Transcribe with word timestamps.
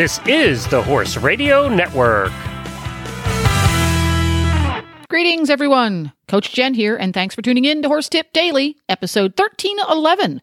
This 0.00 0.18
is 0.24 0.66
the 0.68 0.82
Horse 0.82 1.18
Radio 1.18 1.68
Network. 1.68 2.32
Greetings, 5.10 5.50
everyone. 5.50 6.14
Coach 6.26 6.54
Jen 6.54 6.72
here, 6.72 6.96
and 6.96 7.12
thanks 7.12 7.34
for 7.34 7.42
tuning 7.42 7.66
in 7.66 7.82
to 7.82 7.88
Horse 7.88 8.08
Tip 8.08 8.32
Daily, 8.32 8.78
episode 8.88 9.38
1311, 9.38 10.40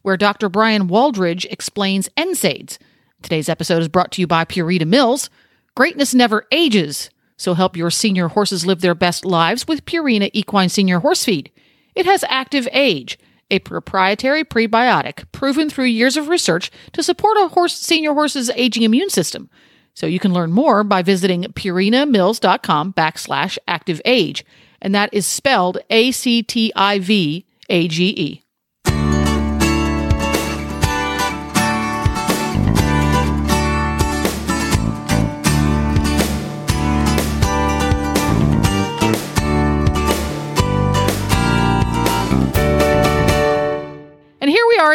where 0.00 0.16
Dr. 0.16 0.48
Brian 0.48 0.88
Waldridge 0.88 1.44
explains 1.50 2.08
NSAIDs. 2.16 2.78
Today's 3.20 3.50
episode 3.50 3.82
is 3.82 3.88
brought 3.88 4.12
to 4.12 4.22
you 4.22 4.26
by 4.26 4.46
Purina 4.46 4.86
Mills. 4.86 5.28
Greatness 5.74 6.14
never 6.14 6.46
ages, 6.50 7.10
so 7.36 7.52
help 7.52 7.76
your 7.76 7.90
senior 7.90 8.28
horses 8.28 8.64
live 8.64 8.80
their 8.80 8.94
best 8.94 9.26
lives 9.26 9.68
with 9.68 9.84
Purina 9.84 10.30
Equine 10.32 10.70
Senior 10.70 11.00
Horse 11.00 11.22
Feed. 11.22 11.52
It 11.94 12.06
has 12.06 12.24
Active 12.30 12.66
Age, 12.72 13.18
a 13.50 13.58
proprietary 13.60 14.44
prebiotic 14.44 15.30
proven 15.32 15.70
through 15.70 15.86
years 15.86 16.16
of 16.16 16.28
research 16.28 16.70
to 16.92 17.02
support 17.02 17.36
a 17.38 17.48
horse 17.48 17.76
senior 17.78 18.14
horse's 18.14 18.50
aging 18.50 18.82
immune 18.82 19.10
system. 19.10 19.48
So 19.94 20.06
you 20.06 20.18
can 20.18 20.32
learn 20.32 20.52
more 20.52 20.84
by 20.84 21.02
visiting 21.02 21.44
purinamills.com 21.44 22.92
backslash 22.92 23.58
active 23.66 24.00
age. 24.04 24.44
And 24.82 24.94
that 24.94 25.12
is 25.12 25.26
spelled 25.26 25.78
A 25.88 26.10
C 26.12 26.42
T 26.42 26.72
I 26.76 26.98
V 26.98 27.46
A 27.70 27.88
G 27.88 28.14
E. 28.16 28.45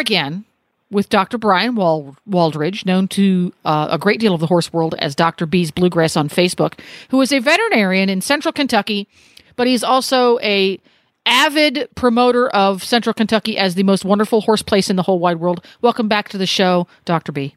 again 0.02 0.44
with 0.90 1.08
Dr. 1.08 1.38
Brian 1.38 1.74
Wal- 1.74 2.16
Waldridge, 2.28 2.84
known 2.84 3.08
to 3.08 3.54
uh, 3.64 3.88
a 3.90 3.98
great 3.98 4.20
deal 4.20 4.34
of 4.34 4.40
the 4.40 4.46
horse 4.46 4.70
world 4.72 4.94
as 4.98 5.14
Dr. 5.14 5.46
B's 5.46 5.70
Bluegrass 5.70 6.16
on 6.18 6.28
Facebook, 6.28 6.78
who 7.08 7.20
is 7.22 7.32
a 7.32 7.38
veterinarian 7.38 8.10
in 8.10 8.20
Central 8.20 8.52
Kentucky, 8.52 9.08
but 9.56 9.66
he's 9.66 9.82
also 9.82 10.38
a 10.40 10.78
avid 11.24 11.88
promoter 11.94 12.48
of 12.48 12.82
Central 12.82 13.14
Kentucky 13.14 13.56
as 13.56 13.74
the 13.74 13.84
most 13.84 14.04
wonderful 14.04 14.42
horse 14.42 14.60
place 14.60 14.90
in 14.90 14.96
the 14.96 15.02
whole 15.02 15.20
wide 15.20 15.38
world. 15.38 15.64
Welcome 15.80 16.08
back 16.08 16.28
to 16.30 16.38
the 16.38 16.46
show, 16.46 16.86
Dr. 17.04 17.32
B. 17.32 17.54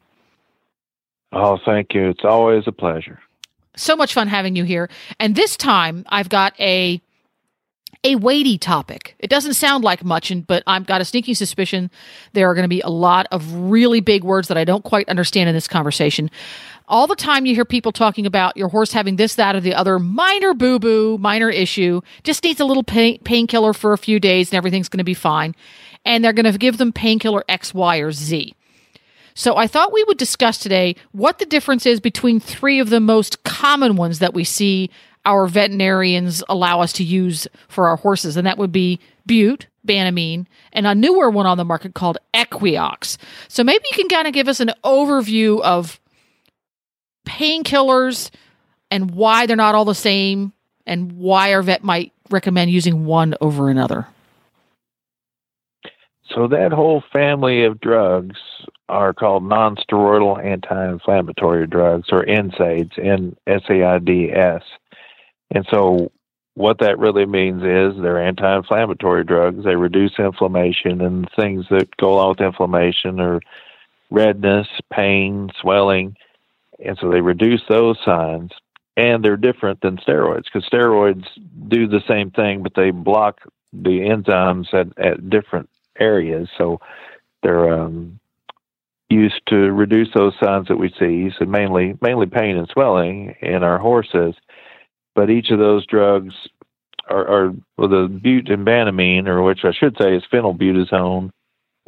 Oh, 1.33 1.57
thank 1.65 1.93
you. 1.93 2.09
It's 2.09 2.23
always 2.23 2.63
a 2.67 2.71
pleasure. 2.71 3.19
So 3.75 3.95
much 3.95 4.13
fun 4.13 4.27
having 4.27 4.55
you 4.55 4.63
here. 4.63 4.89
And 5.19 5.35
this 5.35 5.57
time 5.57 6.05
I've 6.07 6.29
got 6.29 6.57
a 6.59 7.01
a 8.03 8.15
weighty 8.15 8.57
topic. 8.57 9.15
It 9.19 9.29
doesn't 9.29 9.53
sound 9.53 9.83
like 9.83 10.03
much, 10.03 10.31
and, 10.31 10.45
but 10.45 10.63
I've 10.67 10.85
got 10.85 11.01
a 11.01 11.05
sneaking 11.05 11.35
suspicion 11.35 11.89
there 12.33 12.49
are 12.49 12.53
going 12.53 12.63
to 12.63 12.69
be 12.69 12.81
a 12.81 12.89
lot 12.89 13.27
of 13.31 13.53
really 13.53 14.01
big 14.01 14.23
words 14.23 14.47
that 14.47 14.57
I 14.57 14.63
don't 14.63 14.83
quite 14.83 15.09
understand 15.09 15.49
in 15.49 15.55
this 15.55 15.67
conversation. 15.67 16.29
All 16.87 17.07
the 17.07 17.15
time 17.15 17.45
you 17.45 17.55
hear 17.55 17.65
people 17.65 17.91
talking 17.91 18.25
about 18.25 18.57
your 18.57 18.69
horse 18.69 18.93
having 18.93 19.15
this, 19.15 19.35
that, 19.35 19.55
or 19.55 19.59
the 19.59 19.73
other 19.73 19.97
minor 19.97 20.53
boo 20.53 20.77
boo, 20.77 21.17
minor 21.17 21.49
issue, 21.49 22.01
just 22.23 22.43
needs 22.43 22.59
a 22.59 22.65
little 22.65 22.83
pain, 22.83 23.19
painkiller 23.23 23.73
for 23.73 23.93
a 23.93 23.97
few 23.97 24.19
days 24.19 24.51
and 24.51 24.57
everything's 24.57 24.89
going 24.89 24.99
to 24.99 25.03
be 25.03 25.15
fine. 25.15 25.55
And 26.05 26.23
they're 26.23 26.33
going 26.33 26.51
to 26.51 26.57
give 26.57 26.77
them 26.77 26.93
painkiller 26.93 27.43
X, 27.49 27.73
Y, 27.73 27.97
or 27.97 28.11
Z. 28.11 28.55
So 29.33 29.57
I 29.57 29.67
thought 29.67 29.91
we 29.91 30.03
would 30.05 30.17
discuss 30.17 30.57
today 30.57 30.95
what 31.11 31.39
the 31.39 31.45
difference 31.45 31.85
is 31.85 31.99
between 31.99 32.39
three 32.39 32.79
of 32.79 32.89
the 32.89 33.01
most 33.01 33.43
common 33.43 33.97
ones 33.97 34.19
that 34.19 34.33
we 34.33 34.45
see 34.45 34.89
our 35.25 35.47
veterinarians 35.47 36.43
allow 36.47 36.81
us 36.81 36.93
to 36.93 37.03
use 37.03 37.47
for 37.67 37.87
our 37.87 37.97
horses, 37.97 38.37
and 38.37 38.45
that 38.47 38.57
would 38.57 38.71
be 38.71 38.99
bute, 39.25 39.67
banamine, 39.85 40.45
and 40.71 40.85
a 40.87 40.95
newer 40.95 41.29
one 41.29 41.45
on 41.45 41.57
the 41.57 41.65
market 41.65 41.93
called 41.93 42.17
Equioxx. 42.33 43.17
So 43.47 43.63
maybe 43.63 43.83
you 43.91 43.97
can 43.97 44.07
kind 44.07 44.27
of 44.27 44.33
give 44.33 44.47
us 44.47 44.59
an 44.59 44.71
overview 44.83 45.61
of 45.61 45.99
painkillers 47.27 48.29
and 48.91 49.11
why 49.11 49.45
they're 49.45 49.55
not 49.55 49.75
all 49.75 49.85
the 49.85 49.95
same, 49.95 50.53
and 50.85 51.13
why 51.13 51.53
our 51.53 51.63
vet 51.63 51.83
might 51.83 52.13
recommend 52.29 52.69
using 52.69 53.05
one 53.05 53.35
over 53.41 53.69
another. 53.69 54.07
So 56.33 56.47
that 56.47 56.71
whole 56.71 57.03
family 57.11 57.63
of 57.63 57.79
drugs 57.79 58.35
are 58.87 59.13
called 59.13 59.43
non-steroidal 59.43 60.43
anti-inflammatory 60.43 61.65
drugs, 61.65 62.09
or 62.11 62.23
NSAIDs, 62.25 62.99
N-S-A-I-D-S. 62.99 64.61
And 65.51 65.65
so 65.69 66.11
what 66.55 66.79
that 66.79 66.99
really 66.99 67.25
means 67.25 67.63
is 67.63 68.01
they're 68.01 68.21
anti-inflammatory 68.21 69.23
drugs. 69.23 69.63
They 69.63 69.75
reduce 69.75 70.17
inflammation 70.17 71.01
and 71.01 71.29
things 71.35 71.65
that 71.69 71.95
go 71.97 72.15
along 72.15 72.29
with 72.29 72.41
inflammation 72.41 73.19
are 73.19 73.41
redness, 74.09 74.67
pain, 74.91 75.51
swelling. 75.61 76.15
And 76.83 76.97
so 76.99 77.09
they 77.09 77.21
reduce 77.21 77.61
those 77.67 77.97
signs. 78.03 78.51
And 78.97 79.25
they're 79.25 79.35
different 79.35 79.81
than 79.81 79.97
steroids 79.97 80.45
because 80.45 80.69
steroids 80.69 81.25
do 81.67 81.85
the 81.85 81.99
same 82.07 82.31
thing, 82.31 82.63
but 82.63 82.75
they 82.75 82.91
block 82.91 83.41
the 83.73 83.99
enzymes 83.99 84.73
at, 84.73 84.97
at 84.97 85.29
different 85.29 85.69
areas. 85.99 86.47
So 86.57 86.79
they're 87.43 87.73
um, 87.73 88.21
used 89.09 89.41
to 89.47 89.55
reduce 89.55 90.07
those 90.13 90.33
signs 90.41 90.69
that 90.69 90.77
we 90.77 90.93
see, 90.97 91.29
so 91.37 91.43
mainly 91.43 91.97
mainly 92.01 92.25
pain 92.25 92.55
and 92.55 92.69
swelling 92.69 93.35
in 93.41 93.63
our 93.63 93.77
horses 93.77 94.35
but 95.15 95.29
each 95.29 95.49
of 95.49 95.59
those 95.59 95.85
drugs 95.85 96.33
are, 97.09 97.27
are 97.27 97.53
well, 97.77 97.87
the 97.89 98.07
bute 98.07 98.49
and 98.49 98.65
banamine, 98.65 99.27
or 99.27 99.41
which 99.41 99.63
I 99.63 99.71
should 99.71 99.97
say 99.99 100.15
is 100.15 100.23
phenylbutazone, 100.31 101.31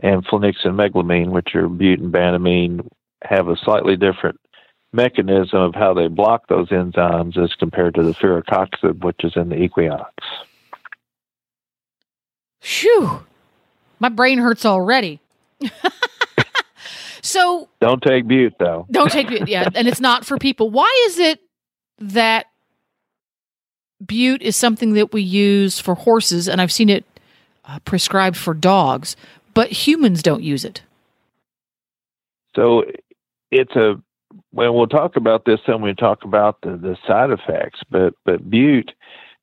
and 0.02 0.26
flunixin 0.26 0.76
meglumine, 0.76 1.30
which 1.30 1.56
are 1.56 1.68
bute 1.68 2.00
and 2.00 2.14
banamine, 2.14 2.88
have 3.24 3.48
a 3.48 3.58
slightly 3.58 3.96
different 3.96 4.40
mechanism 4.94 5.60
of 5.60 5.76
how 5.76 5.94
they 5.94 6.08
block 6.08 6.48
those 6.48 6.70
enzymes 6.70 7.38
as 7.38 7.54
compared 7.56 7.96
to 7.96 8.04
the 8.04 8.14
firocoxib, 8.14 9.04
which 9.04 9.24
is 9.24 9.34
in 9.36 9.50
the 9.50 9.56
Equioxx. 9.56 10.10
Phew, 12.62 13.26
my 14.00 14.10
brain 14.10 14.38
hurts 14.40 14.66
already. 14.66 15.20
so 17.22 17.68
don't 17.82 18.02
take 18.02 18.28
bute 18.28 18.56
though. 18.60 18.86
Don't 18.92 19.12
take 19.12 19.30
bute, 19.30 19.48
yeah, 19.48 19.70
and 19.74 19.88
it's 19.88 20.02
not 20.02 20.26
for 20.26 20.38
people. 20.38 20.70
Why 20.70 21.06
is 21.08 21.18
it 21.20 21.40
that 22.00 22.48
bute 24.06 24.42
is 24.42 24.56
something 24.56 24.94
that 24.94 25.14
we 25.14 25.22
use 25.22 25.80
for 25.80 25.96
horses, 25.96 26.48
and 26.48 26.62
I've 26.62 26.72
seen 26.72 26.90
it 26.90 27.06
uh, 27.66 27.80
prescribed 27.80 28.38
for 28.38 28.54
dogs, 28.54 29.16
but 29.54 29.72
humans 29.72 30.22
don't 30.24 30.44
use 30.44 30.64
it. 30.64 30.82
So 32.56 32.84
it's 33.52 33.76
a 33.76 34.02
well, 34.54 34.74
we'll 34.74 34.88
talk 34.88 35.16
about 35.16 35.46
this 35.46 35.60
when 35.66 35.82
we 35.82 35.94
talk 35.94 36.24
about 36.24 36.62
the, 36.62 36.72
the 36.78 36.98
side 37.08 37.32
effects, 37.32 37.82
but 37.90 38.14
but 38.26 38.50
bute 38.50 38.92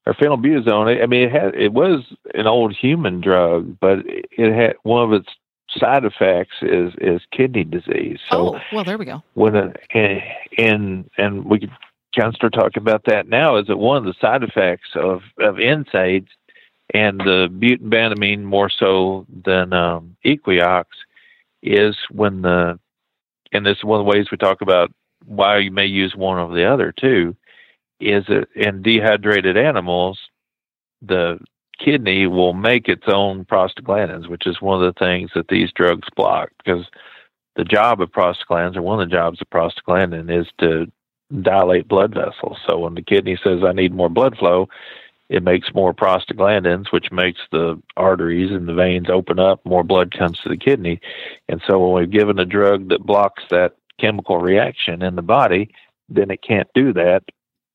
or 0.07 0.15
phenylbutazone, 0.15 1.03
I 1.03 1.07
mean, 1.07 1.23
it 1.23 1.33
had 1.33 1.55
it 1.55 1.73
was 1.73 2.05
an 2.35 2.47
old 2.47 2.75
human 2.75 3.21
drug, 3.21 3.79
but 3.81 3.99
it 4.05 4.53
had 4.53 4.77
one 4.83 5.03
of 5.03 5.13
its 5.13 5.29
side 5.79 6.05
effects 6.05 6.57
is 6.63 6.93
is 6.99 7.21
kidney 7.33 7.65
disease. 7.65 8.19
So, 8.31 8.57
oh, 8.57 8.61
well, 8.73 8.85
there 8.85 8.99
we 8.99 9.05
go. 9.05 9.23
When 9.35 9.57
a, 9.57 9.73
and 10.59 11.09
and 11.17 11.45
we 11.45 11.71
of 12.19 12.53
talking 12.53 12.83
about 12.83 13.05
that 13.07 13.29
now 13.29 13.57
is 13.57 13.67
that 13.67 13.77
one 13.77 13.97
of 13.97 14.05
the 14.05 14.15
side 14.21 14.43
effects 14.43 14.89
of, 14.95 15.23
of 15.39 15.57
NSAIDs 15.57 16.29
and 16.93 17.19
the 17.21 17.49
bute 17.59 17.81
and 17.81 17.93
banamine 17.93 18.43
more 18.43 18.71
so 18.71 19.27
than 19.45 19.73
um, 19.73 20.17
Equioxx 20.25 20.85
is 21.63 21.97
when 22.11 22.43
the, 22.43 22.79
and 23.53 23.65
this 23.65 23.79
is 23.79 23.85
one 23.85 24.01
of 24.01 24.07
the 24.07 24.11
ways 24.11 24.27
we 24.31 24.37
talk 24.37 24.61
about 24.61 24.93
why 25.25 25.59
you 25.59 25.71
may 25.71 25.87
use 25.87 26.15
one 26.15 26.39
over 26.39 26.55
the 26.55 26.71
other 26.71 26.93
too, 26.93 27.35
is 28.01 28.25
that 28.27 28.47
in 28.55 28.83
dehydrated 28.83 29.57
animals, 29.57 30.19
the 31.01 31.39
kidney 31.79 32.27
will 32.27 32.53
make 32.53 32.89
its 32.89 33.05
own 33.07 33.45
prostaglandins, 33.45 34.29
which 34.29 34.47
is 34.47 34.61
one 34.61 34.83
of 34.83 34.95
the 34.95 34.99
things 34.99 35.31
that 35.35 35.49
these 35.49 35.73
drugs 35.73 36.09
block 36.15 36.51
because 36.59 36.87
the 37.57 37.65
job 37.65 38.01
of 38.01 38.11
prostaglandins, 38.11 38.77
or 38.77 38.83
one 38.83 39.01
of 39.01 39.09
the 39.09 39.15
jobs 39.15 39.41
of 39.41 39.49
prostaglandin, 39.51 40.31
is 40.31 40.47
to 40.59 40.91
dilate 41.43 41.89
blood 41.89 42.15
vessels. 42.15 42.59
So 42.69 42.79
when 42.79 42.95
the 42.95 43.03
kidney 43.03 43.39
says, 43.43 43.61
I 43.65 43.73
need 43.73 43.95
more 43.95 44.09
blood 44.09 44.37
flow, 44.37 44.69
it 45.29 45.43
makes 45.43 45.75
more 45.75 45.95
prostaglandins, 45.95 46.93
which 46.93 47.11
makes 47.11 47.41
the 47.51 47.81
arteries 47.97 48.51
and 48.51 48.69
the 48.69 48.75
veins 48.75 49.09
open 49.09 49.39
up, 49.39 49.65
more 49.65 49.83
blood 49.83 50.13
comes 50.17 50.39
to 50.41 50.49
the 50.49 50.57
kidney. 50.57 51.01
And 51.49 51.63
so 51.67 51.79
when 51.79 52.01
we've 52.01 52.11
given 52.11 52.39
a 52.39 52.45
drug 52.45 52.89
that 52.91 53.07
blocks 53.07 53.43
that 53.51 53.77
chemical 53.99 54.39
reaction 54.39 55.03
in 55.03 55.17
the 55.17 55.23
body, 55.23 55.71
then 56.09 56.31
it 56.31 56.43
can't 56.43 56.69
do 56.75 56.93
that. 56.93 57.23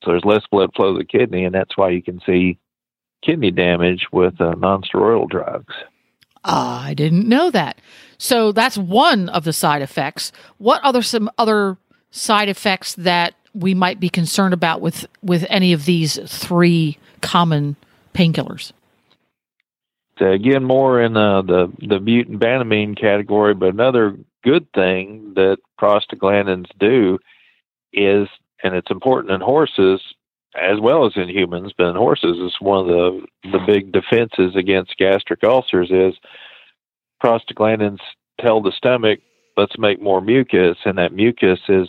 So 0.04 0.12
there's 0.12 0.26
less 0.26 0.44
blood 0.50 0.72
flow 0.76 0.94
to 0.94 1.00
the 1.00 1.06
kidney, 1.06 1.44
and 1.44 1.54
that's 1.54 1.76
why 1.76 1.90
you 1.90 2.02
can 2.02 2.22
see 2.26 2.60
kidney 3.24 3.52
damage 3.52 4.08
with 4.12 4.40
uh, 4.40 4.54
nonsteroidal 4.54 5.30
drugs. 5.30 5.74
Uh, 6.44 6.84
I 6.84 6.94
didn't 6.94 7.28
know 7.28 7.52
that. 7.52 7.82
So 8.18 8.52
that's 8.52 8.78
one 8.78 9.28
of 9.30 9.44
the 9.44 9.54
side 9.54 9.82
effects. 9.82 10.32
What 10.58 10.82
other 10.84 11.02
some 11.02 11.30
other 11.38 11.78
side 12.12 12.48
effects 12.48 12.96
that 12.96 13.36
we 13.54 13.74
might 13.74 14.00
be 14.00 14.10
concerned 14.10 14.54
about 14.54 14.82
with 14.82 15.06
with 15.22 15.46
any 15.50 15.74
of 15.74 15.86
these 15.86 16.20
three 16.28 16.98
common 17.22 17.76
painkillers? 18.14 18.72
again, 20.22 20.64
more 20.64 21.02
in 21.02 21.16
uh, 21.16 21.42
the 21.42 21.72
the 21.80 22.00
bute 22.00 22.28
and 22.28 22.40
banamine 22.40 23.00
category. 23.00 23.54
But 23.54 23.74
another 23.74 24.18
good 24.44 24.72
thing 24.74 25.34
that 25.36 25.58
prostaglandins 25.80 26.68
do 26.80 27.20
is, 27.94 28.28
and 28.64 28.76
it's 28.76 28.92
important 28.92 29.34
in 29.34 29.42
horses 29.42 30.02
as 30.56 30.80
well 30.80 31.06
as 31.06 31.14
in 31.16 31.30
humans, 31.30 31.74
but 31.78 31.90
in 31.90 31.96
horses, 31.96 32.38
it's 32.40 32.60
one 32.60 32.80
of 32.80 32.88
the 32.88 33.26
the 33.52 33.60
big 33.66 33.92
defenses 33.92 34.56
against 34.56 34.98
gastric 34.98 35.44
ulcers 35.44 35.92
is 35.92 36.16
prostaglandins 37.24 38.00
tell 38.40 38.62
the 38.62 38.72
stomach, 38.72 39.20
let's 39.58 39.78
make 39.78 40.02
more 40.02 40.22
mucus, 40.22 40.78
and 40.86 40.98
that 40.98 41.14
mucus 41.14 41.60
is 41.68 41.88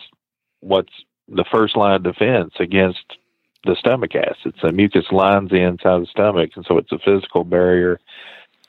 what's 0.61 0.93
the 1.31 1.45
first 1.51 1.77
line 1.77 1.95
of 1.95 2.03
defense 2.03 2.55
against 2.59 3.05
the 3.65 3.77
stomach 3.77 4.15
acids. 4.15 4.57
The 4.63 4.73
mucus 4.73 5.11
lines 5.13 5.51
the 5.51 5.61
inside 5.61 5.95
of 5.95 6.01
the 6.03 6.07
stomach, 6.07 6.51
and 6.57 6.65
so 6.67 6.79
it's 6.79 6.93
a 6.93 6.99
physical 6.99 7.45
barrier 7.45 8.01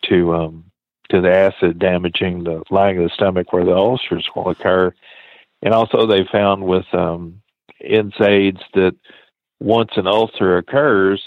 to 0.09 0.33
um, 0.33 0.65
to 1.09 1.21
the 1.21 1.31
acid 1.31 1.79
damaging 1.79 2.43
the 2.43 2.63
lining 2.69 3.03
of 3.03 3.09
the 3.09 3.15
stomach 3.15 3.51
where 3.51 3.65
the 3.65 3.75
ulcers 3.75 4.27
will 4.35 4.49
occur. 4.49 4.93
And 5.61 5.73
also, 5.73 6.07
they 6.07 6.25
found 6.31 6.63
with 6.63 6.91
um, 6.93 7.41
NSAIDs 7.83 8.61
that 8.73 8.95
once 9.59 9.91
an 9.95 10.07
ulcer 10.07 10.57
occurs, 10.57 11.21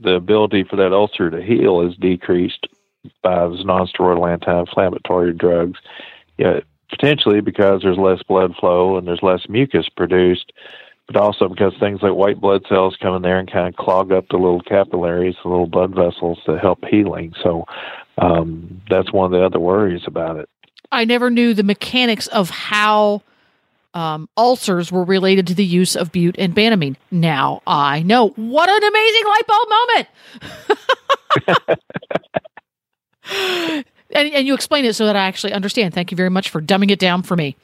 the 0.00 0.14
ability 0.14 0.64
for 0.64 0.76
that 0.76 0.92
ulcer 0.92 1.30
to 1.30 1.42
heal 1.42 1.82
is 1.82 1.96
decreased 1.96 2.66
by 3.22 3.34
those 3.34 3.64
nonsteroidal 3.64 4.30
anti-inflammatory 4.30 5.34
drugs. 5.34 5.78
Yeah, 6.38 6.60
potentially 6.90 7.40
because 7.40 7.82
there's 7.82 7.98
less 7.98 8.22
blood 8.22 8.54
flow 8.56 8.96
and 8.96 9.06
there's 9.06 9.22
less 9.22 9.48
mucus 9.48 9.88
produced, 9.88 10.52
but 11.06 11.16
also 11.16 11.48
because 11.48 11.72
things 11.78 12.00
like 12.02 12.14
white 12.14 12.40
blood 12.40 12.64
cells 12.68 12.96
come 13.00 13.14
in 13.14 13.22
there 13.22 13.38
and 13.38 13.50
kind 13.50 13.68
of 13.68 13.76
clog 13.76 14.12
up 14.12 14.26
the 14.30 14.36
little 14.36 14.60
capillaries, 14.62 15.36
the 15.42 15.48
little 15.48 15.66
blood 15.66 15.94
vessels 15.94 16.38
that 16.46 16.60
help 16.60 16.84
healing. 16.84 17.34
So 17.42 17.64
um, 18.18 18.80
that's 18.90 19.12
one 19.12 19.26
of 19.26 19.38
the 19.38 19.44
other 19.44 19.60
worries 19.60 20.02
about 20.06 20.36
it. 20.36 20.48
I 20.90 21.04
never 21.04 21.30
knew 21.30 21.54
the 21.54 21.62
mechanics 21.62 22.26
of 22.28 22.48
how 22.50 23.22
um, 23.94 24.28
ulcers 24.36 24.90
were 24.90 25.04
related 25.04 25.46
to 25.48 25.54
the 25.54 25.64
use 25.64 25.96
of 25.96 26.12
bute 26.12 26.36
and 26.38 26.54
banamine. 26.54 26.96
Now 27.10 27.62
I 27.66 28.02
know. 28.02 28.28
What 28.28 28.68
an 28.68 28.84
amazing 28.84 29.24
light 29.26 29.46
bulb 29.46 29.68
moment! 29.68 30.08
and, 34.10 34.32
and 34.32 34.46
you 34.46 34.54
explain 34.54 34.84
it 34.84 34.94
so 34.94 35.06
that 35.06 35.16
I 35.16 35.26
actually 35.26 35.52
understand. 35.52 35.94
Thank 35.94 36.10
you 36.10 36.16
very 36.16 36.30
much 36.30 36.50
for 36.50 36.60
dumbing 36.60 36.90
it 36.90 36.98
down 36.98 37.22
for 37.22 37.36
me. 37.36 37.56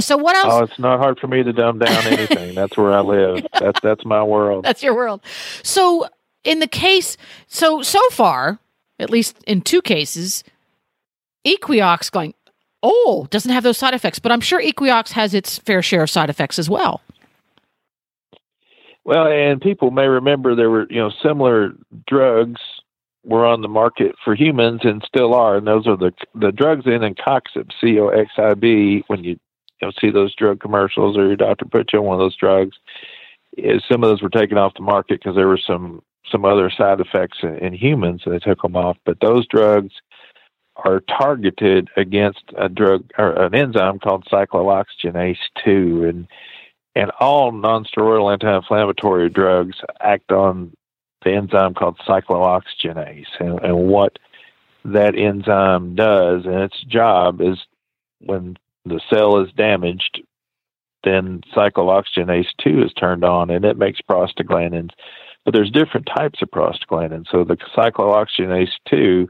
So 0.00 0.16
what 0.16 0.36
else? 0.36 0.52
Oh, 0.52 0.64
it's 0.64 0.78
not 0.78 0.98
hard 0.98 1.18
for 1.18 1.28
me 1.28 1.42
to 1.42 1.52
dumb 1.52 1.78
down 1.78 2.06
anything. 2.06 2.54
that's 2.54 2.76
where 2.76 2.92
I 2.92 3.00
live. 3.00 3.46
That's 3.58 3.80
that's 3.80 4.04
my 4.04 4.22
world. 4.22 4.64
That's 4.64 4.82
your 4.82 4.94
world. 4.94 5.20
So 5.62 6.08
in 6.42 6.58
the 6.58 6.66
case, 6.66 7.16
so 7.46 7.82
so 7.82 8.00
far, 8.10 8.58
at 8.98 9.10
least 9.10 9.42
in 9.46 9.62
two 9.62 9.80
cases, 9.82 10.44
Equioxx 11.46 12.10
going, 12.10 12.34
oh, 12.82 13.26
doesn't 13.30 13.52
have 13.52 13.62
those 13.62 13.78
side 13.78 13.94
effects. 13.94 14.18
But 14.18 14.32
I'm 14.32 14.40
sure 14.40 14.60
Equioxx 14.60 15.12
has 15.12 15.32
its 15.32 15.58
fair 15.58 15.82
share 15.82 16.02
of 16.02 16.10
side 16.10 16.30
effects 16.30 16.58
as 16.58 16.68
well. 16.68 17.00
Well, 19.04 19.26
and 19.26 19.60
people 19.60 19.90
may 19.90 20.06
remember 20.06 20.54
there 20.54 20.70
were 20.70 20.86
you 20.90 20.98
know 20.98 21.10
similar 21.22 21.74
drugs 22.06 22.60
were 23.24 23.46
on 23.46 23.62
the 23.62 23.68
market 23.68 24.14
for 24.24 24.34
humans 24.34 24.80
and 24.84 25.02
still 25.06 25.34
are, 25.34 25.56
and 25.56 25.66
those 25.66 25.86
are 25.86 25.96
the 25.96 26.12
the 26.34 26.52
drugs 26.52 26.86
in 26.86 27.02
and 27.02 27.16
Coxib, 27.16 27.70
C 27.80 27.98
O 27.98 28.08
X 28.08 28.30
I 28.36 28.54
B. 28.54 29.02
When 29.06 29.24
you 29.24 29.38
you 29.80 29.88
know 29.88 29.92
see 30.00 30.10
those 30.10 30.34
drug 30.34 30.60
commercials 30.60 31.16
or 31.16 31.26
your 31.26 31.36
doctor 31.36 31.64
put 31.64 31.92
you 31.92 32.00
on 32.00 32.04
one 32.04 32.14
of 32.14 32.20
those 32.20 32.36
drugs, 32.36 32.76
is 33.56 33.82
some 33.90 34.02
of 34.02 34.10
those 34.10 34.22
were 34.22 34.28
taken 34.30 34.58
off 34.58 34.74
the 34.74 34.82
market 34.82 35.20
because 35.20 35.36
there 35.36 35.48
were 35.48 35.60
some 35.66 36.02
some 36.30 36.44
other 36.44 36.70
side 36.70 37.00
effects 37.00 37.38
in, 37.42 37.56
in 37.58 37.72
humans, 37.72 38.22
and 38.24 38.34
they 38.34 38.38
took 38.38 38.62
them 38.62 38.76
off. 38.76 38.96
But 39.04 39.20
those 39.20 39.46
drugs 39.46 39.94
are 40.76 41.00
targeted 41.00 41.88
against 41.96 42.42
a 42.58 42.68
drug 42.68 43.10
or 43.16 43.30
an 43.32 43.54
enzyme 43.54 44.00
called 44.00 44.26
cyclooxygenase 44.30 45.38
two, 45.64 46.04
and 46.04 46.26
and 46.96 47.10
all 47.20 47.52
nonsteroidal 47.52 48.32
anti-inflammatory 48.32 49.28
drugs 49.28 49.76
act 50.00 50.30
on 50.30 50.72
the 51.24 51.32
enzyme 51.32 51.74
called 51.74 51.98
cyclooxygenase. 52.06 53.26
And, 53.40 53.60
and 53.60 53.88
what 53.88 54.18
that 54.84 55.16
enzyme 55.16 55.94
does, 55.94 56.44
and 56.44 56.56
its 56.56 56.82
job 56.84 57.40
is 57.40 57.58
when 58.20 58.56
the 58.84 59.00
cell 59.12 59.40
is 59.40 59.50
damaged, 59.52 60.22
then 61.04 61.42
cyclooxygenase 61.54 62.48
2 62.62 62.82
is 62.84 62.92
turned 62.92 63.24
on 63.24 63.50
and 63.50 63.64
it 63.64 63.78
makes 63.78 64.00
prostaglandins. 64.00 64.90
But 65.44 65.52
there's 65.52 65.70
different 65.70 66.08
types 66.14 66.40
of 66.40 66.50
prostaglandins. 66.50 67.26
So 67.30 67.44
the 67.44 67.56
cyclooxygenase 67.76 68.72
2 68.88 69.28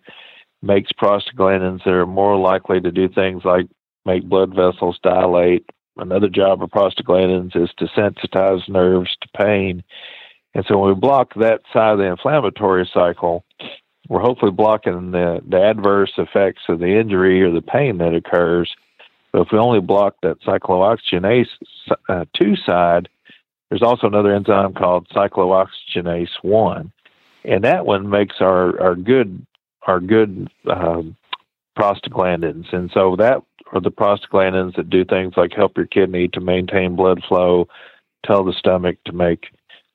makes 0.62 0.93
prostaglandins 0.93 1.85
that 1.85 1.93
are 1.93 2.06
more 2.06 2.37
likely 2.38 2.81
to 2.81 2.90
do 2.90 3.08
things 3.08 3.43
like 3.44 3.67
make 4.06 4.25
blood 4.25 4.55
vessels 4.55 4.99
dilate. 5.02 5.69
Another 5.97 6.29
job 6.29 6.62
of 6.62 6.70
prostaglandins 6.70 7.56
is 7.56 7.70
to 7.79 7.87
sensitize 7.87 8.69
nerves 8.69 9.17
to 9.20 9.29
pain 9.37 9.82
and 10.55 10.65
so 10.69 10.79
when 10.79 10.91
we 10.91 11.01
block 11.01 11.35
that 11.35 11.62
side 11.73 11.93
of 11.93 11.99
the 11.99 12.05
inflammatory 12.05 12.89
cycle, 12.93 13.45
we're 14.09 14.21
hopefully 14.21 14.53
blocking 14.53 15.11
the, 15.11 15.41
the 15.49 15.61
adverse 15.61 16.12
effects 16.19 16.62
of 16.69 16.79
the 16.79 16.99
injury 16.99 17.43
or 17.43 17.51
the 17.51 17.62
pain 17.62 17.99
that 17.99 18.15
occurs. 18.15 18.73
But 19.33 19.43
if 19.43 19.49
we 19.53 19.59
only 19.59 19.81
block 19.81 20.15
that 20.23 20.41
cyclooxygenase 20.43 21.49
uh, 22.09 22.25
2 22.41 22.56
side, 22.56 23.09
there's 23.69 23.83
also 23.83 24.06
another 24.06 24.33
enzyme 24.33 24.75
called 24.75 25.09
cyclooxygenase 25.09 26.29
1. 26.43 26.93
And 27.45 27.65
that 27.65 27.85
one 27.85 28.09
makes 28.09 28.37
our, 28.41 28.81
our 28.81 28.95
good 28.95 29.45
our 29.87 30.00
good 30.00 30.49
um, 30.71 31.17
prostaglandins. 31.77 32.73
And 32.73 32.91
so 32.95 33.17
that 33.17 33.43
are 33.73 33.81
the 33.81 33.91
prostaglandins 33.91 34.77
that 34.77 34.89
do 34.89 35.05
things 35.05 35.35
like 35.37 35.53
help 35.53 35.77
your 35.77 35.87
kidney 35.87 36.29
to 36.29 36.41
maintain 36.41 36.97
blood 36.97 37.23
flow, 37.29 37.69
tell 38.25 38.45
the 38.45 38.55
stomach 38.55 38.97
to 39.05 39.12
make 39.12 39.49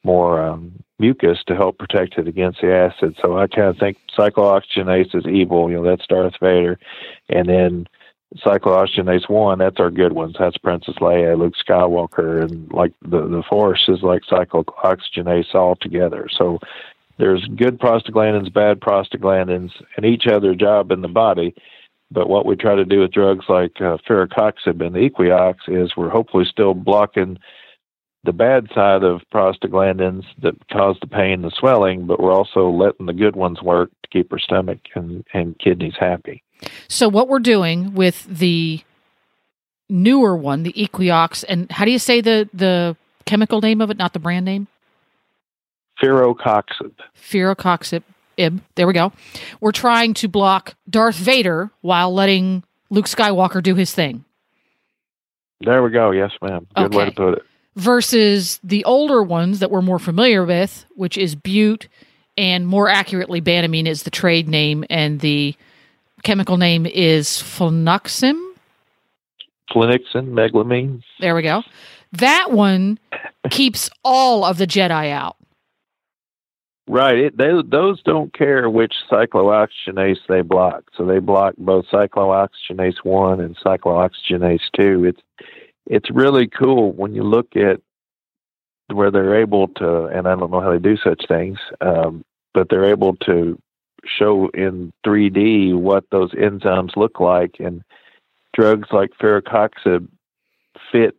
more 0.04 0.42
um, 0.42 0.84
mucus 0.98 1.40
to 1.48 1.56
help 1.56 1.78
protect 1.78 2.18
it 2.18 2.28
against 2.28 2.62
the 2.62 2.74
acid. 2.74 3.18
So 3.22 3.38
I 3.38 3.48
kind 3.48 3.68
of 3.68 3.78
think 3.78 3.98
cyclooxygenase 4.18 5.16
is 5.16 5.26
evil. 5.26 5.70
You 5.70 5.78
know, 5.78 5.84
that's 5.84 6.08
Darth 6.08 6.36
Vader, 6.42 6.80
and 7.30 7.48
then 7.48 7.88
cyclooxygenase 8.38 9.30
one, 9.30 9.60
that's 9.60 9.80
our 9.80 9.90
good 9.90 10.14
ones. 10.14 10.36
That's 10.38 10.58
Princess 10.58 10.96
Leia, 10.96 11.38
Luke 11.38 11.56
Skywalker, 11.68 12.44
and 12.44 12.72
like 12.72 12.94
the 13.02 13.28
the 13.28 13.44
Force 13.50 13.86
is 13.88 14.02
like 14.04 14.22
cyclooxygenase 14.24 15.56
all 15.56 15.76
together. 15.76 16.28
So 16.38 16.60
there's 17.18 17.46
good 17.56 17.80
prostaglandins, 17.80 18.54
bad 18.54 18.80
prostaglandins, 18.80 19.72
and 19.96 20.06
each 20.06 20.24
have 20.26 20.42
their 20.42 20.56
job 20.56 20.92
in 20.92 21.02
the 21.02 21.08
body. 21.08 21.54
But 22.12 22.30
what 22.30 22.46
we 22.46 22.56
try 22.56 22.76
to 22.76 22.86
do 22.86 23.02
with 23.02 23.12
drugs 23.12 23.46
like 23.50 23.74
uh, 23.82 23.98
firocoxib 24.08 24.84
and 24.84 24.96
the 24.96 25.10
Equioxx 25.10 25.58
is 25.68 25.96
we're 25.96 26.10
hopefully 26.10 26.46
still 26.46 26.74
blocking 26.74 27.38
the 28.24 28.34
bad 28.34 28.68
side 28.74 29.04
of 29.04 29.22
prostaglandins 29.34 30.26
that 30.42 30.56
cause 30.70 30.98
the 31.02 31.08
pain, 31.08 31.42
the 31.42 31.52
swelling, 31.52 32.06
but 32.06 32.20
we're 32.20 32.34
also 32.34 32.70
letting 32.70 33.06
the 33.06 33.14
good 33.14 33.36
ones 33.36 33.62
work 33.62 33.92
to 34.04 34.10
keep 34.10 34.32
our 34.32 34.40
stomach 34.40 34.80
and, 34.96 35.26
and 35.34 35.58
kidneys 35.60 35.96
happy. 36.00 36.44
So, 36.88 37.08
what 37.08 37.30
we're 37.30 37.40
doing 37.40 37.94
with 37.94 38.26
the 38.26 38.82
newer 39.88 40.36
one, 40.36 40.64
the 40.64 40.74
Equioxx, 40.74 41.46
and 41.48 41.72
how 41.72 41.86
do 41.86 41.92
you 41.92 42.00
say 42.00 42.20
the, 42.20 42.50
the 42.54 42.98
chemical 43.26 43.62
name 43.62 43.80
of 43.80 43.90
it, 43.90 43.98
not 43.98 44.12
the 44.12 44.20
brand 44.20 44.46
name? 44.46 44.68
Firocoxib. 46.02 46.94
Firocoxib. 47.16 48.04
Ib. 48.38 48.62
There 48.76 48.88
we 48.88 48.94
go. 48.94 49.12
We're 49.60 49.74
trying 49.74 50.14
to 50.16 50.30
block 50.30 50.76
Darth 50.90 51.18
Vader 51.18 51.72
while 51.82 52.14
letting 52.14 52.64
Luke 52.90 53.08
Skywalker 53.08 53.62
do 53.62 53.76
his 53.76 53.94
thing. 53.94 54.24
There 55.60 55.84
we 55.84 55.90
go. 55.90 56.12
Yes, 56.12 56.32
ma'am. 56.42 56.66
Good 56.76 56.86
okay. 56.86 56.98
way 56.98 57.06
to 57.06 57.12
put 57.12 57.34
it 57.40 57.44
versus 57.80 58.60
the 58.64 58.84
older 58.84 59.24
ones 59.24 59.60
that 59.60 59.72
we're 59.72 59.82
more 59.82 60.00
familiar 60.00 60.46
with, 60.46 60.86
which 60.96 61.18
is 61.18 61.34
Bute 61.34 61.88
and 62.38 62.68
more 62.68 62.90
accurately 62.90 63.42
Banamine 63.42 63.88
is 63.88 64.04
the 64.04 64.12
trade 64.12 64.48
name 64.48 64.84
and 64.90 65.20
the 65.22 65.56
chemical 66.24 66.58
name 66.58 66.86
is 66.86 67.28
flunixin. 67.28 68.38
Flunixin, 69.72 70.32
meglumine. 70.32 71.04
There 71.20 71.36
we 71.36 71.42
go. 71.42 71.64
That 72.14 72.52
one 72.52 73.00
keeps 73.50 73.90
all 74.04 74.44
of 74.44 74.58
the 74.58 74.68
Jedi 74.68 75.12
out. 75.12 75.38
Right. 76.88 77.18
It, 77.18 77.38
they, 77.38 77.52
those 77.66 78.02
don't 78.02 78.34
care 78.34 78.70
which 78.70 78.96
cyclooxygenase 79.12 80.18
they 80.28 80.42
block. 80.42 80.86
So 80.98 81.06
they 81.06 81.20
block 81.20 81.54
both 81.58 81.86
cyclooxygenase 81.94 83.04
1 83.04 83.40
and 83.40 83.56
cyclooxygenase 83.58 84.62
2. 84.76 85.06
It's 85.06 85.22
it's 85.90 86.10
really 86.12 86.48
cool 86.48 86.94
when 86.94 87.14
you 87.14 87.24
look 87.24 87.56
at 87.56 87.82
where 88.88 89.12
they're 89.12 89.40
able 89.42 89.68
to, 89.68 90.06
and 90.06 90.28
I 90.28 90.36
don't 90.36 90.52
know 90.52 90.62
how 90.62 90.72
they 90.72 90.80
do 90.80 90.98
such 90.98 91.26
things, 91.28 91.60
um, 91.82 92.24
but 92.54 92.70
they're 92.70 92.90
able 92.90 93.16
to 93.26 93.60
show 94.06 94.50
in 94.54 94.94
3D 95.06 95.76
what 95.76 96.06
those 96.12 96.32
enzymes 96.32 96.96
look 96.96 97.20
like, 97.20 97.56
and 97.60 97.84
drugs 98.54 98.90
like 98.92 99.12
firocoxib 99.22 100.08
fit 100.92 101.16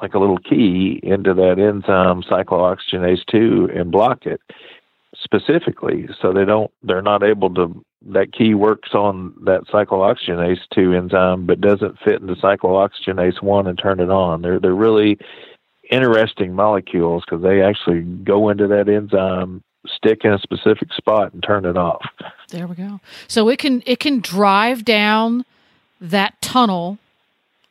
like 0.00 0.14
a 0.14 0.18
little 0.18 0.38
key 0.38 1.00
into 1.02 1.32
that 1.32 1.58
enzyme 1.58 2.22
cyclooxygenase 2.22 3.24
2 3.30 3.70
and 3.74 3.90
block 3.90 4.26
it. 4.26 4.40
Specifically, 5.22 6.08
so 6.20 6.32
they 6.32 6.44
don't 6.44 6.70
they're 6.82 7.02
not 7.02 7.22
able 7.22 7.52
to 7.54 7.84
that 8.08 8.32
key 8.32 8.54
works 8.54 8.94
on 8.94 9.34
that 9.44 9.62
cyclooxygenase 9.66 10.60
two 10.72 10.92
enzyme, 10.92 11.46
but 11.46 11.60
doesn't 11.60 11.98
fit 12.00 12.20
into 12.20 12.34
cyclooxygenase 12.34 13.42
one 13.42 13.66
and 13.66 13.78
turn 13.78 14.00
it 14.00 14.10
on. 14.10 14.42
They're 14.42 14.60
they're 14.60 14.74
really 14.74 15.18
interesting 15.90 16.54
molecules 16.54 17.24
because 17.24 17.42
they 17.42 17.62
actually 17.62 18.02
go 18.02 18.48
into 18.48 18.66
that 18.68 18.88
enzyme, 18.88 19.62
stick 19.86 20.24
in 20.24 20.32
a 20.32 20.38
specific 20.38 20.92
spot, 20.92 21.32
and 21.32 21.42
turn 21.42 21.64
it 21.64 21.76
off. 21.76 22.04
There 22.48 22.66
we 22.66 22.76
go. 22.76 23.00
So 23.28 23.48
it 23.48 23.58
can 23.58 23.82
it 23.86 24.00
can 24.00 24.20
drive 24.20 24.84
down 24.84 25.44
that 26.00 26.40
tunnel 26.40 26.98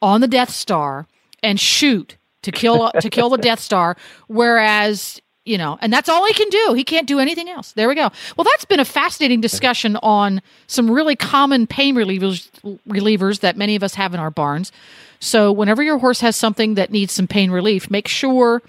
on 0.01 0.21
the 0.21 0.27
Death 0.27 0.49
Star 0.49 1.07
and 1.41 1.59
shoot 1.59 2.17
to 2.41 2.51
kill 2.51 2.91
to 2.99 3.09
kill 3.09 3.29
the 3.29 3.37
Death 3.37 3.59
Star, 3.59 3.95
whereas 4.27 5.21
you 5.45 5.59
know, 5.59 5.77
and 5.79 5.93
that's 5.93 6.09
all 6.09 6.25
he 6.25 6.33
can 6.33 6.49
do. 6.49 6.73
He 6.73 6.83
can't 6.83 7.07
do 7.07 7.19
anything 7.19 7.47
else. 7.49 7.71
There 7.71 7.87
we 7.87 7.95
go. 7.95 8.09
Well, 8.35 8.43
that's 8.43 8.65
been 8.65 8.79
a 8.79 8.85
fascinating 8.85 9.41
discussion 9.41 9.95
on 9.97 10.41
some 10.67 10.89
really 10.89 11.15
common 11.15 11.67
pain 11.67 11.95
relievers, 11.95 12.49
relievers 12.87 13.41
that 13.41 13.55
many 13.55 13.75
of 13.75 13.83
us 13.83 13.93
have 13.93 14.13
in 14.13 14.19
our 14.19 14.31
barns. 14.31 14.71
So, 15.19 15.51
whenever 15.51 15.81
your 15.83 15.99
horse 15.99 16.19
has 16.21 16.35
something 16.35 16.75
that 16.75 16.91
needs 16.91 17.13
some 17.13 17.27
pain 17.27 17.51
relief, 17.51 17.89
make 17.89 18.07
sure 18.07 18.63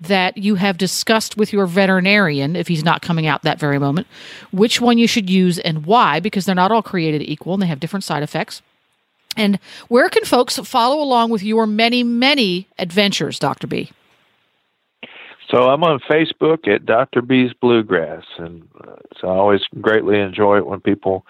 that 0.00 0.36
you 0.36 0.56
have 0.56 0.78
discussed 0.78 1.36
with 1.36 1.52
your 1.52 1.66
veterinarian, 1.66 2.56
if 2.56 2.66
he's 2.66 2.82
not 2.82 3.02
coming 3.02 3.26
out 3.26 3.42
that 3.42 3.60
very 3.60 3.78
moment, 3.78 4.06
which 4.50 4.80
one 4.80 4.98
you 4.98 5.06
should 5.06 5.30
use 5.30 5.58
and 5.60 5.86
why, 5.86 6.18
because 6.18 6.44
they're 6.44 6.54
not 6.56 6.72
all 6.72 6.82
created 6.82 7.22
equal 7.22 7.54
and 7.54 7.62
they 7.62 7.68
have 7.68 7.78
different 7.78 8.02
side 8.02 8.22
effects. 8.22 8.62
And 9.36 9.60
where 9.88 10.08
can 10.08 10.24
folks 10.24 10.58
follow 10.58 11.00
along 11.00 11.30
with 11.30 11.42
your 11.42 11.66
many, 11.66 12.02
many 12.02 12.68
adventures, 12.78 13.38
Dr. 13.38 13.66
B? 13.66 13.92
So 15.52 15.68
I'm 15.68 15.84
on 15.84 16.00
Facebook 16.10 16.66
at 16.66 16.86
Dr. 16.86 17.20
B's 17.20 17.52
Bluegrass, 17.60 18.24
and 18.38 18.66
uh, 18.82 18.96
so 19.20 19.28
I 19.28 19.36
always 19.36 19.60
greatly 19.82 20.18
enjoy 20.18 20.56
it 20.56 20.66
when 20.66 20.80
people 20.80 21.26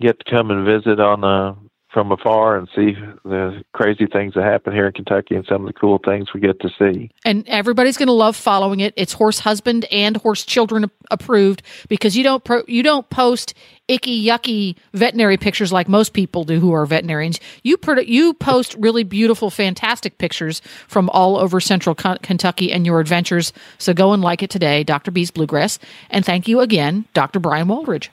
get 0.00 0.18
to 0.18 0.30
come 0.30 0.50
and 0.50 0.66
visit 0.66 0.98
on 0.98 1.20
the 1.20 1.56
from 1.94 2.10
afar 2.10 2.56
and 2.56 2.68
see 2.74 2.92
the 3.24 3.62
crazy 3.72 4.06
things 4.06 4.34
that 4.34 4.42
happen 4.42 4.72
here 4.72 4.86
in 4.86 4.92
Kentucky 4.92 5.36
and 5.36 5.46
some 5.48 5.62
of 5.62 5.72
the 5.72 5.72
cool 5.72 6.00
things 6.04 6.34
we 6.34 6.40
get 6.40 6.60
to 6.60 6.68
see. 6.76 7.10
And 7.24 7.48
everybody's 7.48 7.96
going 7.96 8.08
to 8.08 8.12
love 8.12 8.34
following 8.34 8.80
it. 8.80 8.92
It's 8.96 9.12
horse 9.12 9.38
husband 9.38 9.86
and 9.92 10.16
horse 10.16 10.44
children 10.44 10.90
approved 11.12 11.62
because 11.88 12.16
you 12.16 12.24
don't 12.24 12.42
pro- 12.42 12.64
you 12.66 12.82
don't 12.82 13.08
post 13.10 13.54
icky 13.86 14.26
yucky 14.26 14.76
veterinary 14.92 15.36
pictures 15.36 15.72
like 15.72 15.88
most 15.88 16.14
people 16.14 16.42
do 16.42 16.58
who 16.58 16.72
are 16.72 16.84
veterinarians. 16.84 17.38
You 17.62 17.76
pro- 17.76 18.00
you 18.00 18.34
post 18.34 18.74
really 18.78 19.04
beautiful 19.04 19.48
fantastic 19.48 20.18
pictures 20.18 20.60
from 20.88 21.08
all 21.10 21.38
over 21.38 21.60
central 21.60 21.94
K- 21.94 22.18
Kentucky 22.22 22.72
and 22.72 22.84
your 22.84 22.98
adventures. 22.98 23.52
So 23.78 23.94
go 23.94 24.12
and 24.12 24.20
like 24.20 24.42
it 24.42 24.50
today, 24.50 24.82
Dr. 24.82 25.12
B's 25.12 25.30
Bluegrass, 25.30 25.78
and 26.10 26.24
thank 26.24 26.48
you 26.48 26.58
again, 26.58 27.04
Dr. 27.14 27.38
Brian 27.38 27.68
Waldridge. 27.68 28.08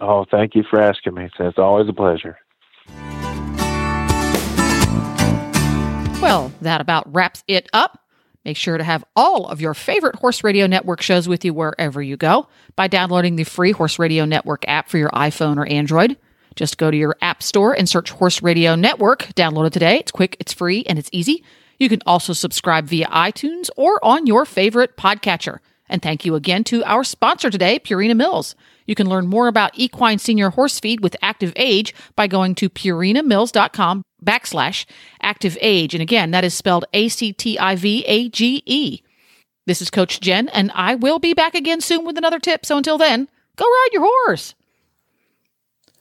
Oh, 0.00 0.26
thank 0.30 0.54
you 0.54 0.64
for 0.68 0.78
asking 0.78 1.14
me. 1.14 1.30
It's 1.38 1.58
always 1.58 1.88
a 1.88 1.92
pleasure. 1.94 2.36
Well, 6.34 6.52
that 6.62 6.80
about 6.80 7.14
wraps 7.14 7.44
it 7.46 7.68
up. 7.72 8.00
Make 8.44 8.56
sure 8.56 8.76
to 8.76 8.82
have 8.82 9.04
all 9.14 9.46
of 9.46 9.60
your 9.60 9.72
favorite 9.72 10.16
Horse 10.16 10.42
Radio 10.42 10.66
Network 10.66 11.00
shows 11.00 11.28
with 11.28 11.44
you 11.44 11.54
wherever 11.54 12.02
you 12.02 12.16
go 12.16 12.48
by 12.74 12.88
downloading 12.88 13.36
the 13.36 13.44
free 13.44 13.70
Horse 13.70 14.00
Radio 14.00 14.24
Network 14.24 14.64
app 14.66 14.88
for 14.88 14.98
your 14.98 15.10
iPhone 15.10 15.58
or 15.58 15.66
Android. 15.68 16.16
Just 16.56 16.76
go 16.76 16.90
to 16.90 16.96
your 16.96 17.16
app 17.22 17.40
store 17.40 17.72
and 17.72 17.88
search 17.88 18.10
Horse 18.10 18.42
Radio 18.42 18.74
Network. 18.74 19.20
Download 19.36 19.68
it 19.68 19.72
today. 19.74 19.98
It's 19.98 20.10
quick, 20.10 20.36
it's 20.40 20.52
free, 20.52 20.82
and 20.88 20.98
it's 20.98 21.08
easy. 21.12 21.44
You 21.78 21.88
can 21.88 22.00
also 22.04 22.32
subscribe 22.32 22.86
via 22.86 23.06
iTunes 23.06 23.70
or 23.76 24.04
on 24.04 24.26
your 24.26 24.44
favorite 24.44 24.96
podcatcher. 24.96 25.58
And 25.88 26.02
thank 26.02 26.24
you 26.24 26.34
again 26.34 26.64
to 26.64 26.82
our 26.82 27.04
sponsor 27.04 27.48
today, 27.48 27.78
Purina 27.78 28.16
Mills. 28.16 28.56
You 28.86 28.96
can 28.96 29.08
learn 29.08 29.28
more 29.28 29.46
about 29.46 29.78
equine 29.78 30.18
senior 30.18 30.50
horse 30.50 30.80
feed 30.80 31.00
with 31.00 31.14
active 31.22 31.52
age 31.54 31.94
by 32.16 32.26
going 32.26 32.56
to 32.56 32.68
purinamills.com 32.68 34.02
backslash 34.24 34.86
active 35.22 35.58
age. 35.60 35.94
And 35.94 36.02
again, 36.02 36.30
that 36.30 36.44
is 36.44 36.54
spelled 36.54 36.84
A 36.92 37.08
C 37.08 37.32
T 37.32 37.58
I 37.58 37.76
V 37.76 38.04
A 38.06 38.28
G 38.28 38.62
E. 38.66 39.02
This 39.66 39.80
is 39.80 39.90
Coach 39.90 40.20
Jen, 40.20 40.48
and 40.48 40.70
I 40.74 40.94
will 40.94 41.18
be 41.18 41.32
back 41.32 41.54
again 41.54 41.80
soon 41.80 42.04
with 42.04 42.18
another 42.18 42.38
tip. 42.38 42.66
So 42.66 42.76
until 42.76 42.98
then, 42.98 43.28
go 43.56 43.64
ride 43.64 43.88
your 43.92 44.02
horse. 44.02 44.54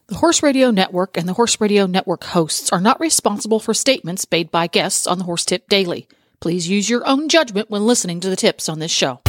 The 0.08 0.16
Horse 0.16 0.44
Radio 0.44 0.70
Network 0.70 1.16
and 1.16 1.30
the 1.30 1.34
Horse 1.34 1.62
Radio 1.62 1.86
Network 1.86 2.26
hosts 2.26 2.74
are 2.74 2.82
not 2.82 3.00
responsible 3.00 3.62
for 3.62 3.74
statements 3.74 4.28
made 4.30 4.52
by 4.52 4.68
guests 4.68 5.08
on 5.08 5.18
the 5.18 5.24
Horse 5.24 5.46
Tip 5.46 5.70
Daily. 5.70 6.10
Please 6.42 6.68
use 6.68 6.90
your 6.90 7.08
own 7.08 7.30
judgment 7.30 7.70
when 7.70 7.86
listening 7.86 8.20
to 8.20 8.30
the 8.30 8.36
tips 8.36 8.68
on 8.68 8.80
this 8.80 8.92
show. 8.92 9.22